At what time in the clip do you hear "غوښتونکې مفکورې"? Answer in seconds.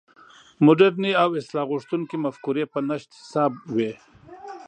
1.71-2.63